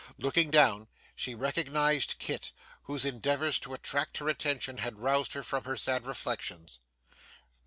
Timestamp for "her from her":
5.33-5.77